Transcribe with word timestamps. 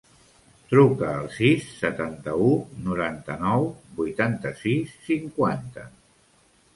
Truca 0.69 1.09
al 1.17 1.25
sis, 1.33 1.67
setanta-u, 1.81 2.47
noranta-nou, 2.87 3.67
vuitanta-sis, 3.99 4.97
cinquanta. 5.11 5.85